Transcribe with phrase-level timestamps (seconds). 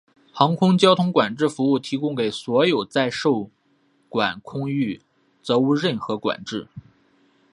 [0.33, 3.51] 航空交通管制服务提供给所有在受
[4.09, 4.99] 管空域
[5.43, 6.67] 则无任何管制。